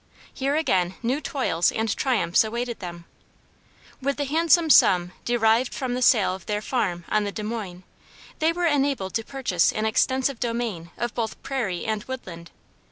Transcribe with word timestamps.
Here 0.33 0.55
again 0.55 0.95
new 1.03 1.21
toils 1.21 1.71
and 1.71 1.95
triumphs 1.95 2.43
awaited 2.43 2.79
them. 2.79 3.05
With 4.01 4.17
the 4.17 4.25
handsome 4.25 4.71
sum 4.71 5.11
derived 5.25 5.75
from 5.75 5.93
the 5.93 6.01
sale 6.01 6.33
of 6.33 6.47
their 6.47 6.59
farm 6.63 7.05
on 7.07 7.23
the 7.23 7.31
Des 7.31 7.43
Moines, 7.43 7.83
they 8.39 8.51
were 8.51 8.65
enabled 8.65 9.13
to 9.13 9.23
purchase 9.23 9.71
an 9.71 9.85
extensive 9.85 10.39
domain 10.39 10.89
of 10.97 11.13
both 11.13 11.43
prairie 11.43 11.85
and 11.85 12.03
woodland. 12.05 12.49